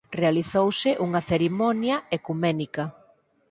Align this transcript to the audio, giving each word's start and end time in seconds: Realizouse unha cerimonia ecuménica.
Realizouse 0.19 0.89
unha 1.05 1.21
cerimonia 1.29 1.95
ecuménica. 2.17 2.83